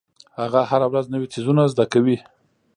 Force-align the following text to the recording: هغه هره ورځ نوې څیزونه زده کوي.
هغه 0.39 0.61
هره 0.69 0.87
ورځ 0.91 1.05
نوې 1.13 1.27
څیزونه 1.33 1.61
زده 1.73 1.85
کوي. 1.93 2.17